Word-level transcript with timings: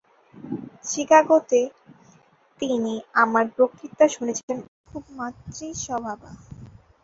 চিকাগোতে 0.83 1.61
তিনি 2.61 2.93
আমার 3.23 3.45
বক্তৃতা 3.55 4.05
শুনেছেন 4.07 4.57
এবং 4.57 4.89
খুব 4.89 5.03
মাতৃস্বভাবা। 5.17 6.31